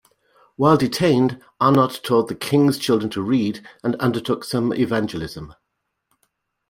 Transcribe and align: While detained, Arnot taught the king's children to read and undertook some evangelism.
While 0.55 0.77
detained, 0.77 1.39
Arnot 1.59 1.99
taught 2.01 2.27
the 2.27 2.33
king's 2.33 2.79
children 2.79 3.11
to 3.11 3.21
read 3.21 3.63
and 3.83 3.95
undertook 3.97 4.43
some 4.43 4.73
evangelism. 4.73 5.53